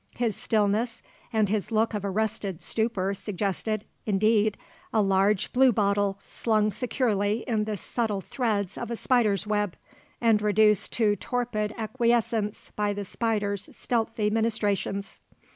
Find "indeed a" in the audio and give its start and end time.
4.07-4.99